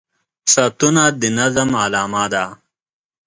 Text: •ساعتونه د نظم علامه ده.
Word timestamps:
•ساعتونه 0.53 1.03
د 1.19 1.23
نظم 1.39 1.69
علامه 1.83 2.23
ده. 2.33 2.45